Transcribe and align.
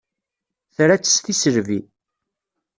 Tra-tt 0.75 1.11
s 1.15 1.17
tisselbi. 1.25 1.79